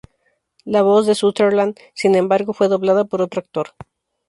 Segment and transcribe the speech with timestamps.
[0.65, 3.75] La voz de Sutherland, sin embargo, fue doblada por otro actor.